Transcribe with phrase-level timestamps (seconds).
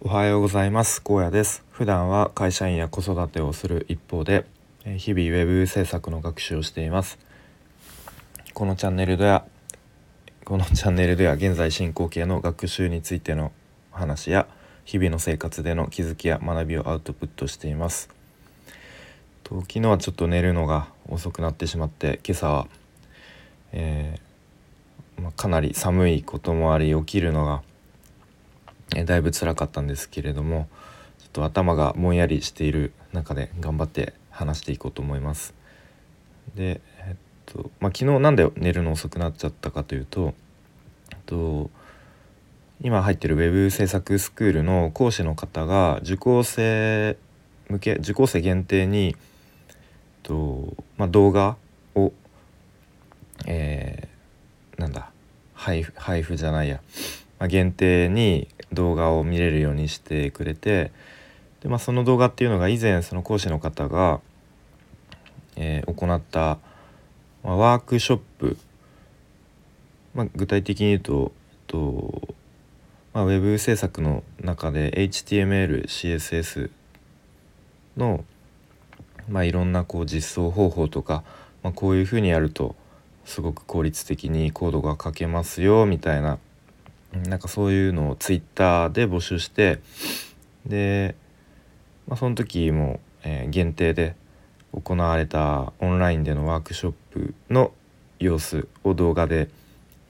[0.00, 1.02] おはようございます。
[1.02, 1.64] 高野です。
[1.72, 4.46] 普段は会社員や子育てをする一方で
[4.84, 7.18] 日々ウェブ制作の学習をしています。
[8.54, 9.44] このチャンネルでは
[10.44, 13.50] このチャンネルでは現在進行形の学習についての
[13.90, 14.46] 話や
[14.84, 18.08] 日々の生活での気づきや学びをアウトプットしています。
[19.42, 22.68] と昨日はちょっと寝るのが遅くなってしまって今朝は、
[23.72, 27.62] えー、まあ、かなり寒いこともあり起きるのが
[28.96, 30.68] えだいぶ辛かったんですけれども
[31.18, 35.54] ちょっと頭がぼんやりしている中で頑張って話していこうと思います。
[36.54, 40.34] で、えっとまあ、昨日なんで寝るの遅くなっちゃったかというと、
[41.26, 41.70] と、
[42.80, 47.16] 今入ってる web 制作スクールの講師の方が受講生
[47.68, 49.16] 向け受講生限定に、
[50.22, 51.56] とまあ、動画
[51.94, 52.12] を、
[53.46, 55.10] えー、なんだ
[55.54, 56.80] 配布配布じゃないや、
[57.38, 60.92] まあ、限定に動画を見れるようにしてくれて
[61.60, 64.20] で、まあ、その動画っていうのが以前その講師の方が、
[65.56, 66.58] えー、行った、
[67.42, 68.56] まあ、ワークショップ、
[70.14, 71.32] まあ、具体的に言うと
[71.66, 72.34] と、
[73.12, 76.70] まあ、ウェブ制作の中で HTMLCSS
[77.96, 78.24] の、
[79.28, 81.22] まあ、いろんなこう実装方法とか、
[81.62, 82.74] まあ、こういうふうにやると
[83.24, 86.38] すごく効率的にコードが書けますよみたいな
[87.12, 89.80] なんかそういうのをツイッターで募集して
[90.66, 91.14] で、
[92.06, 94.14] まあ、その時も、えー、限定で
[94.72, 97.72] 行われたオンラインでのワークショップの
[98.18, 99.48] 様子を動画で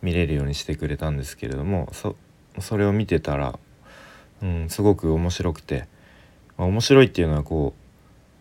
[0.02, 2.16] 見れるようにしてくれたんですけれどもそ
[2.60, 3.58] それを見てたら、
[4.42, 5.86] うん、すごく面白くて、
[6.56, 7.74] まあ、面白いっていうのはこ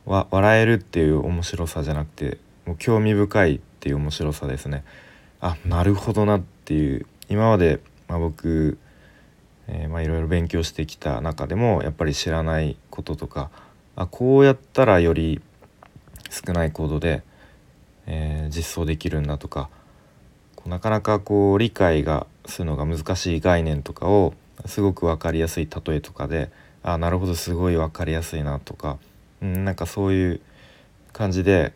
[0.08, 4.84] うわ笑えるっていう面白さじゃなくてもう興味深いっていう面白さですね。
[5.40, 8.78] あなるほどなっていう今までまあ、僕、
[9.68, 13.50] え、まあいろいろ勉強してきた中でもやっぱり知らないこととか
[13.96, 15.42] あこうやったらより
[16.30, 17.24] 少ないコードで、
[18.06, 19.70] えー、実装できるんだとか
[20.66, 24.34] なかなかこう理解がするのが難しい概念とかを
[24.66, 26.52] すごく分かりやすい例えとかで
[26.84, 28.98] あなるほどすごい分かりやすいなとか、
[29.42, 30.42] うん、なんかそういう
[31.14, 31.74] 感じで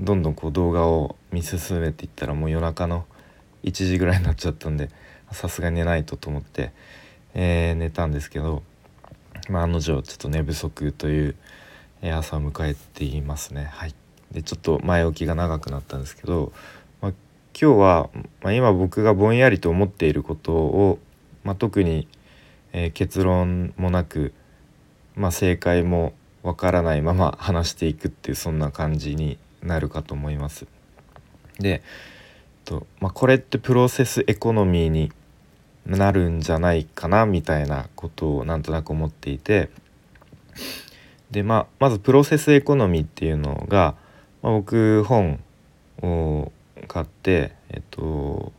[0.00, 3.04] どんどんこう動画を見進めていったらもう夜中の
[3.64, 4.90] 1時ぐらいになっちゃったんで
[5.32, 6.72] さすが寝ないとと思って、
[7.34, 8.62] えー、寝たんですけど、
[9.48, 11.36] まあ、案の定ちょっと寝不足という
[12.02, 13.68] 朝を迎えていますね。
[13.72, 13.94] はい、
[14.32, 16.52] でちょっと前置きが長くなったんですけど、
[17.00, 17.12] まあ、
[17.60, 18.10] 今日は、
[18.42, 20.98] まあ、今僕がぼんやりと思っていることを、
[21.44, 22.08] まあ、特に、
[22.72, 24.32] えー、結論もなく、
[25.14, 26.12] まあ、正解も
[26.42, 30.66] わからないまま話していくっていうそんな感じになるかと思います。
[31.58, 31.82] で、
[32.64, 35.10] とまあ、これってプロセスエコノミーに
[35.96, 39.70] なるんじゃないかなみたいなことをなんとなく思っていて。
[41.30, 43.94] で、まあ、まずプロセスエコノミーっていうのが、
[44.42, 45.40] まあ、僕本
[46.02, 46.52] を
[46.86, 48.52] 買ってえっと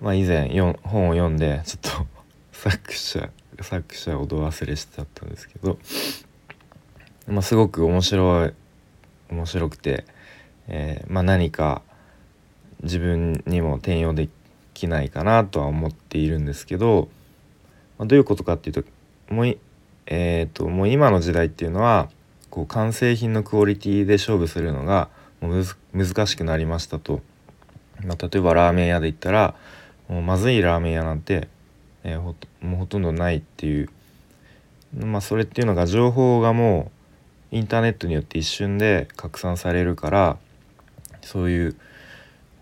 [0.00, 2.06] まあ以前よ本を読んでちょっと
[2.52, 3.30] 作者
[3.60, 5.78] 作者をど忘れしちゃったんですけど、
[7.26, 8.52] まあ、すごく面白い
[9.30, 10.04] 面白くて、
[10.68, 11.82] えーまあ、何か
[12.82, 14.28] 自分にも転用で
[14.76, 17.08] きないかなとは思っているんですけど、
[17.98, 19.58] まあ、どういうことかっていうともう,、
[20.06, 22.10] えーと、もう今の時代っていうのは
[22.50, 25.08] こう完成品のクオリティで勝負するのが
[25.40, 27.20] もう難しくなりましたと、
[28.04, 29.54] まあ、例えばラーメン屋で言ったら
[30.08, 31.48] もうまずいラーメン屋なんて、
[32.04, 33.90] えー、ほもうほとんどないっていう、
[34.94, 36.90] まあ、それっていうのが情報がも
[37.52, 40.36] うインターネットによって一瞬で拡散されるから
[41.22, 41.76] そういう、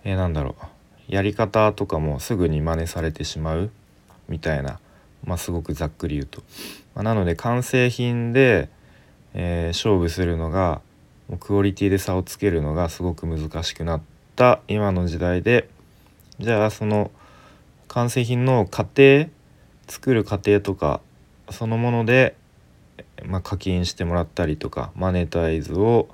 [0.05, 0.74] えー、なんだろう。
[1.09, 3.71] やり方とかもすぐに真似されてしまう
[4.29, 4.81] みたいな、
[5.25, 6.43] まあ、すごくざっくり言うと。
[6.95, 8.69] まあ、なので完成品で、
[9.35, 10.81] えー、勝負するのが
[11.41, 14.01] クオリティで差をつけるのがすごく難しくなっ
[14.37, 15.69] た今の時代で。
[16.41, 17.11] じゃあその
[17.87, 19.29] 完成品の過程
[19.87, 21.01] 作る過程とか
[21.51, 22.35] そのもので、
[23.25, 26.09] まあ、課金してもらったりとかマネタイズを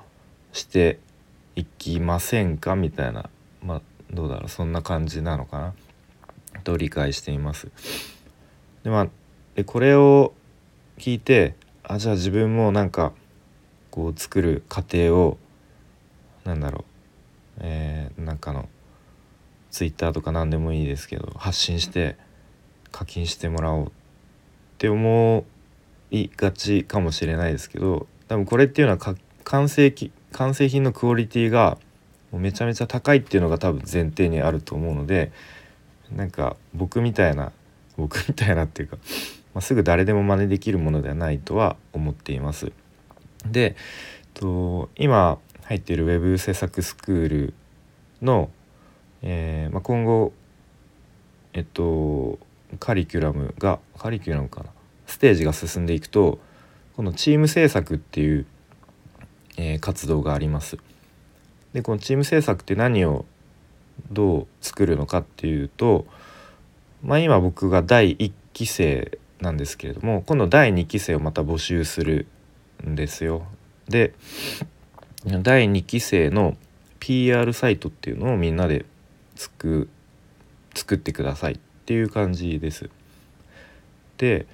[0.53, 0.99] して
[1.55, 2.75] いきませんか？
[2.75, 3.29] みたいな、
[3.63, 3.81] まあ、
[4.11, 5.73] どうだろうそんな感じなのか
[6.53, 6.61] な？
[6.63, 7.69] と理解しています。
[8.83, 9.07] でま
[9.57, 10.33] あこれを
[10.97, 13.13] 聞いてあじゃあ自分もなんか
[13.89, 15.37] こう作る過程を
[16.43, 16.83] なんだろう
[17.59, 18.69] えー、なんかの
[19.69, 22.17] ツイッターとか何でもいいですけど発信して
[22.91, 23.91] 課金してもらおうっ
[24.77, 25.45] て思
[26.09, 29.93] いがちかもしれないですけど多分これっていうのは完成
[30.31, 31.77] 完成品のクオリティが
[32.39, 35.31] めちゃめちゃ高いっていうのが多分前提にあると思うので
[36.15, 37.51] なんか僕みたいな
[37.97, 38.97] 僕みたいなっていうか
[39.53, 42.71] まあ、すぐ誰でも真似できるものではないとは思っています。
[43.45, 43.75] で
[44.33, 47.53] と今入っている web 制作スクール
[48.21, 48.49] の、
[49.21, 50.31] えーまあ、今後
[51.53, 52.39] えっと
[52.79, 54.69] カリキュラムがカリキュラムかな
[55.05, 56.39] ステージが進んでいくと
[56.95, 58.45] このチーム制作っていう、
[59.57, 60.77] えー、活動があります。
[61.73, 63.25] でこのチーム制作って何を
[64.11, 66.05] どう作るのかっていうと、
[67.03, 72.27] まあ、今僕が第1期生なんですけれども今度第2期生をまた募集する
[72.85, 73.45] んですよ。
[73.87, 74.13] で
[75.25, 76.57] 第2期生の
[76.99, 78.85] PR サイトっていうのをみんなで
[79.35, 79.89] 作
[80.73, 82.89] 作ってくださいっていう感じです。
[84.17, 84.45] で、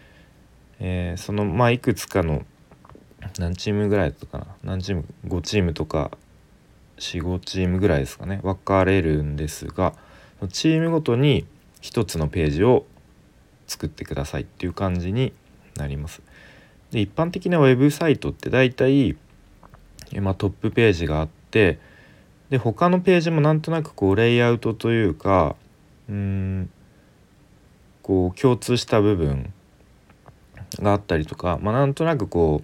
[0.79, 2.45] えー、そのまあいくつかの
[3.37, 6.11] 何チームぐらいだったかな何チーム5チームとか
[6.97, 9.93] 45チームぐらいですかね分かれるんですが
[10.49, 11.45] チームごとに
[11.81, 12.85] 1つのページを
[13.67, 15.33] 作ってくださいっていう感じに
[15.75, 16.21] なります。
[16.91, 19.17] で一般的なウェブサイトって大体、
[20.21, 21.79] まあ、トップページがあって
[22.49, 25.55] で他のページもなんとなくこうレイアウトというか
[26.09, 26.69] うん
[28.01, 29.53] こう共通した部分
[30.79, 32.61] があったりとか、まあ、なんとなくこ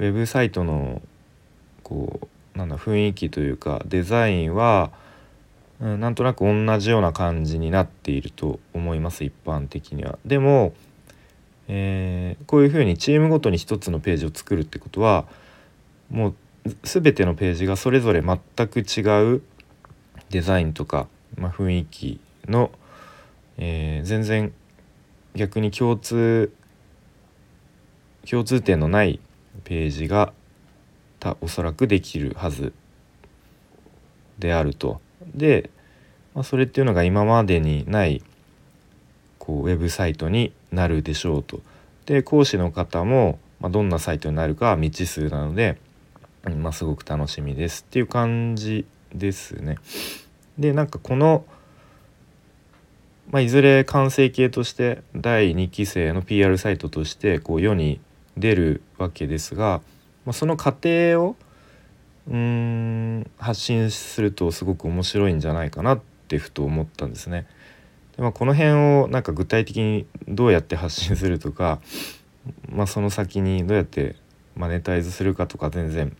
[0.00, 1.00] うウェブサイトの
[1.84, 2.28] こう
[2.58, 4.90] なんだ雰囲気というかデザインは、
[5.80, 10.18] うん、なんとなく同じような感じになっていると思います一般的には。
[10.26, 10.72] でも、
[11.68, 15.26] えー、こういうふうにチームごとに一つのページを作るってことは
[16.10, 16.34] もう
[16.82, 19.42] 全てのページがそれぞれ全く違う
[20.30, 21.06] デザインとか、
[21.36, 22.72] まあ、雰囲気の、
[23.56, 24.52] えー、全然
[25.36, 26.52] 逆に共通
[28.28, 29.20] 共通点のない
[29.62, 30.32] ページが
[31.18, 32.72] たおそらくできるはず
[34.38, 35.00] であると。
[35.34, 35.70] で、
[36.34, 38.22] まあ、それっていうのが今までにない
[39.38, 41.60] こうウェブサイトになるでしょうと。
[42.06, 45.78] で講師の方も、まあ、どんなサイトになるかは未知数なので、
[46.56, 49.76] まあ、すごく楽しみですっていう感じですね。
[50.58, 51.44] でなんかこの
[53.30, 58.00] まあ、いずれ完成形として第2期生の PR サイトとしてこう世に
[58.38, 59.82] 出るわけですが、
[60.28, 61.36] まあ、その過程を
[62.30, 67.46] うん発信するとすごく面白いんじゃないかなってふと思ったんですね。
[68.14, 71.80] でまあ、この辺をなんか具体的にどうやって発信するとか、
[72.68, 74.16] まあ、その先にどうやって
[74.54, 76.14] マネタイズするかとか全然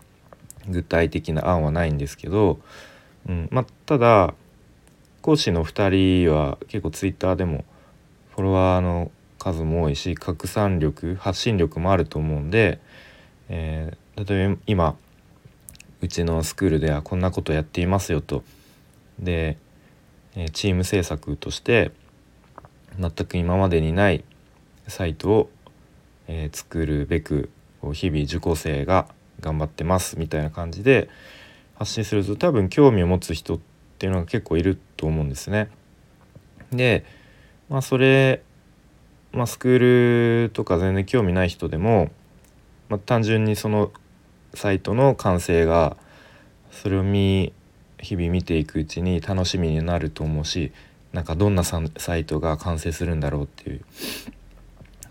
[0.71, 2.61] 具体的な案はないんですけど、
[3.29, 4.33] うんまあ、ただ
[5.21, 7.67] 講師の2人は結構ツイッターでも
[8.31, 12.81] フォロワーの数も多いし拡散力発信力もあると思うんで、
[13.49, 14.97] えー、例えば今
[16.01, 18.45] うちのスクールではこんなことやっていますよと
[19.19, 19.59] で、
[20.37, 21.91] えチーム制作として
[22.99, 24.25] 全く今までにない
[24.87, 25.51] サイトを、
[26.29, 27.51] え、作るべく
[27.93, 29.09] 日々受講生が
[29.41, 31.09] 頑張ってますみたいな感じで
[31.77, 33.61] 発信すると多分興味を持つ人っ
[33.99, 35.69] ていうのが結構いると思うんですね。
[36.71, 37.05] で
[37.69, 38.43] まあそれ
[39.33, 42.11] まあ、スクールとか全然興味ない人でも、
[42.89, 43.93] まあ、単純にその
[44.55, 45.97] サイトの完成が
[46.71, 47.53] それを見
[47.99, 50.73] 日々見ていくうちに楽しみになると思うし
[51.13, 53.81] なんかどんなサイトが完成するんだろうっていう。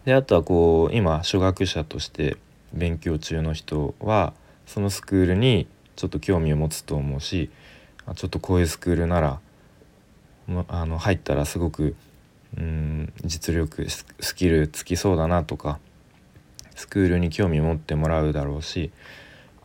[0.06, 2.37] であとはこう今初学者として
[2.73, 4.33] 勉強中の人は
[4.66, 7.49] そのスクールにちょっと興味を持つと思うし
[8.16, 9.40] ちょっとこういうスクールなら
[10.69, 11.95] あの入ったらすごく
[12.57, 15.80] うん実力スキルつきそうだなとか
[16.77, 18.91] スクールに興味持ってもらうだろうし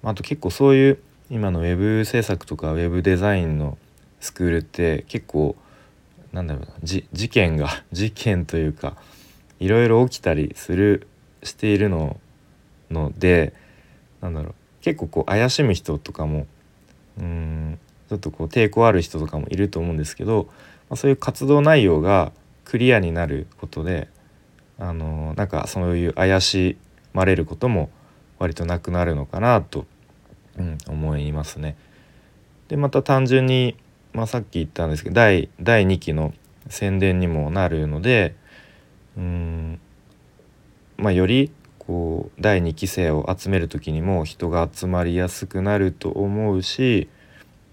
[0.03, 0.99] あと結構そういう
[1.31, 3.79] 今のウェブ制作とかウェブデザインの
[4.21, 5.55] スクールって結構
[6.33, 8.97] なんだろうな事件が 事件というか
[9.61, 11.07] いろいろ起きたりする
[11.43, 12.19] しているの
[12.91, 13.53] ので
[14.23, 16.47] なんだろう結構こう怪しむ人とかも
[17.19, 17.79] うん
[18.09, 20.49] ちょっとこう抵抗ある人とかもいると思うんですけど、
[20.89, 22.33] まあ、そういう活動内容が
[22.65, 24.09] クリアになることで
[24.79, 26.77] あのなんかそういう怪し
[27.13, 27.91] まれることも
[28.39, 29.87] 割となくなるのかなと、
[30.59, 31.77] うん、思いますね。
[32.69, 33.77] でまた単純に、
[34.13, 36.33] まあ、さっき言ったんですけど第第2期の
[36.69, 38.35] 宣伝にもなるので
[39.17, 39.81] うん
[40.97, 47.09] まあよりこう第2期生を集める時にも人が集まりやすくなると思うし、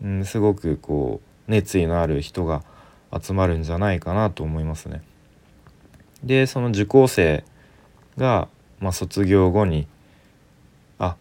[0.04, 2.64] うん、すごくこう熱意のある人が
[3.18, 5.02] 集まるんじゃないかなと思いますね。
[6.24, 7.44] でその受講生
[8.18, 8.50] が、
[8.80, 9.88] まあ、卒業後に
[10.98, 11.16] あ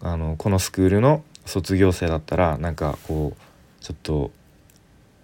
[0.00, 4.30] あのこのスクールの卒業生だったらなんかこうちょっと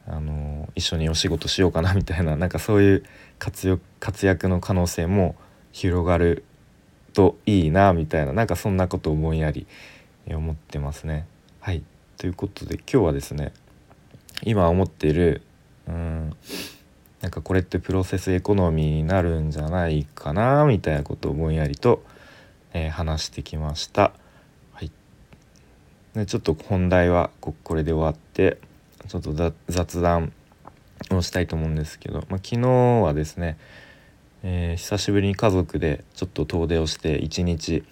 [0.06, 3.04] あの一緒にお仕事しようかなみたいななんかそういう
[3.38, 3.78] 活
[4.26, 5.36] 躍の可能性も
[5.72, 6.44] 広がる
[7.12, 9.66] といいなみたいななんかそんなことをぼんやり
[10.28, 11.26] 思ってますね。
[11.60, 11.82] はい
[12.16, 13.52] ということで今日はですね
[14.42, 15.42] 今思っている
[15.88, 16.36] うん
[17.20, 22.02] なんかこれってプロセスエコノミーになるんじゃないかなみたいなことをぼんやりと、
[22.72, 24.12] えー、話してきました。
[24.72, 24.90] はい、
[26.14, 28.58] でちょっと本題はここれで終わって
[29.08, 29.34] ちょっと
[29.68, 30.32] 雑談
[31.10, 33.58] をしたいと思うんですけど、まあ、昨日はですね、
[34.42, 37.84] えー、久しぶりに家族でちょっと遠出をして一日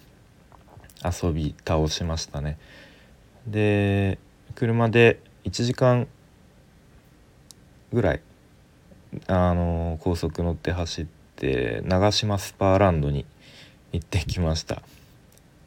[1.03, 2.57] 遊び倒しましたね。
[3.45, 4.17] で
[4.55, 6.07] 車で1時間
[7.93, 8.21] ぐらい
[9.27, 13.25] あの高速乗って走って長島スパーランドに
[13.91, 14.81] 行ってきました。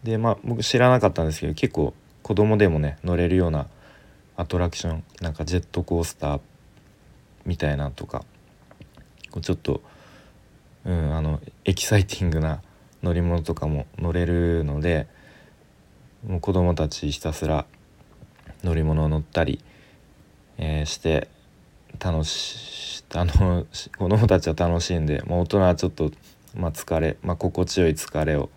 [0.03, 3.67] でまあ僕知らなかったんですけど結構子供でもね乗れるような
[4.37, 6.41] アトラクションなんかジェットコースター
[7.45, 8.25] みたいなとか
[9.31, 9.83] こうちょっと、
[10.85, 12.63] うん、あのエキサイティングな
[13.03, 15.07] 乗り物とかも乗れるので
[16.27, 17.67] もう子供たちひたすら
[18.63, 19.61] 乗り物を乗ったり、
[20.59, 21.29] えー、して
[21.99, 22.82] 楽し
[23.15, 23.67] あの
[23.99, 26.11] 子供たちは楽しんで、まあ、大人はちょっと、
[26.55, 28.49] まあ、疲れ、まあ、心地よい疲れを、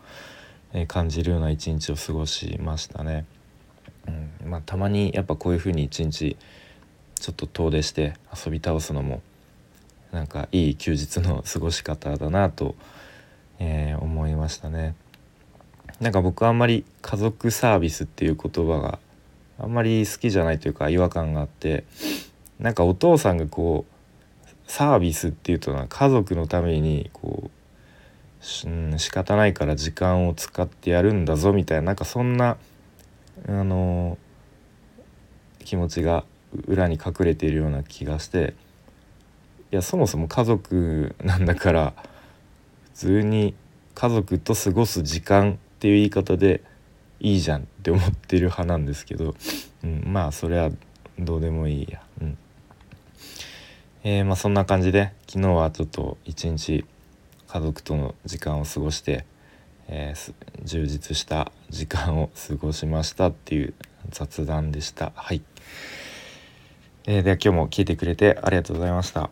[0.74, 3.25] え、感じるような一日を過ごしましたね。
[4.07, 6.38] うんまあ、たまにやっぱこういう風に一日
[7.15, 8.13] ちょっと遠出して
[8.45, 9.21] 遊び倒すのも
[10.12, 12.75] なんかいい休日の 過ごし方だなと、
[13.59, 14.95] えー、思いましたね。
[16.00, 19.00] なんか僕あんまり家族サービスっていう言葉が
[19.59, 21.85] あんまり好きじゃないというか違和感があって
[22.59, 23.94] なんかお父さんがこう
[24.67, 27.50] サービスっていうとな家族のためにこ
[28.65, 32.57] う、うん、仕方ないから時間を使ってやるんだぞみたいななんかそんな
[33.48, 34.17] あの
[35.63, 36.25] 気持ちが
[36.67, 38.53] 裏に隠れているような気がして
[39.72, 41.93] いやそもそも家族なんだから
[42.84, 43.53] 普通に
[43.93, 46.62] 家族と過ごす時間っていう言い方で
[47.19, 49.36] いいじゃんって思ってる派なんですけど、
[49.84, 50.69] うん、まあそれは
[51.19, 52.01] どうでもいいや。
[52.22, 52.38] うん
[54.07, 56.85] えー、まあ、そんな感じで昨日はちょっと一日
[57.47, 59.25] 家族との時間を過ごして、
[59.88, 60.33] えー、
[60.63, 63.74] 充実した時間を過ごしましたっていう
[64.12, 65.12] 雑談でした。
[65.15, 65.41] はい、
[67.07, 69.31] えー、では今日も聞いてくれてありがとうございました。